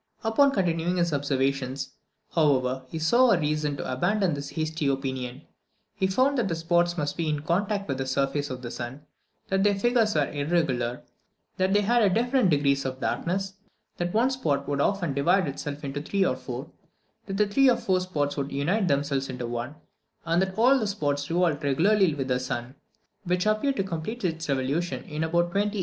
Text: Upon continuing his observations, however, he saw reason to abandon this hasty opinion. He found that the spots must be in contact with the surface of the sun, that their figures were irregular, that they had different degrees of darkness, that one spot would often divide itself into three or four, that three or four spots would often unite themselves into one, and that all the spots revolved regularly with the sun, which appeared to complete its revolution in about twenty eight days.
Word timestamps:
Upon 0.23 0.49
continuing 0.51 0.97
his 0.97 1.13
observations, 1.13 1.91
however, 2.31 2.85
he 2.89 2.97
saw 2.97 3.33
reason 3.35 3.77
to 3.77 3.93
abandon 3.93 4.33
this 4.33 4.49
hasty 4.49 4.87
opinion. 4.87 5.43
He 5.93 6.07
found 6.07 6.39
that 6.39 6.47
the 6.47 6.55
spots 6.55 6.97
must 6.97 7.15
be 7.17 7.29
in 7.29 7.41
contact 7.41 7.87
with 7.87 7.99
the 7.99 8.07
surface 8.07 8.49
of 8.49 8.63
the 8.63 8.71
sun, 8.71 9.05
that 9.49 9.63
their 9.63 9.75
figures 9.77 10.15
were 10.15 10.27
irregular, 10.27 11.03
that 11.57 11.73
they 11.73 11.81
had 11.81 12.11
different 12.15 12.49
degrees 12.49 12.83
of 12.83 12.99
darkness, 12.99 13.53
that 13.97 14.11
one 14.11 14.31
spot 14.31 14.67
would 14.67 14.81
often 14.81 15.13
divide 15.13 15.47
itself 15.47 15.83
into 15.83 16.01
three 16.01 16.25
or 16.25 16.35
four, 16.35 16.71
that 17.27 17.53
three 17.53 17.69
or 17.69 17.77
four 17.77 17.99
spots 17.99 18.35
would 18.37 18.47
often 18.47 18.55
unite 18.57 18.87
themselves 18.87 19.29
into 19.29 19.45
one, 19.45 19.75
and 20.25 20.41
that 20.41 20.57
all 20.57 20.79
the 20.79 20.87
spots 20.87 21.29
revolved 21.29 21.63
regularly 21.63 22.15
with 22.15 22.27
the 22.27 22.39
sun, 22.39 22.73
which 23.25 23.45
appeared 23.45 23.75
to 23.75 23.83
complete 23.83 24.25
its 24.25 24.49
revolution 24.49 25.03
in 25.03 25.23
about 25.23 25.51
twenty 25.51 25.59
eight 25.67 25.73
days. 25.73 25.79